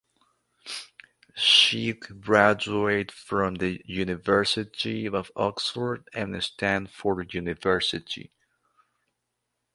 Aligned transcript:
She 1.35 1.93
graduated 1.93 3.11
from 3.11 3.53
the 3.57 3.83
University 3.85 5.05
of 5.05 5.29
Oxford 5.35 6.09
and 6.11 6.43
Stanford 6.43 7.31
University. 7.35 8.31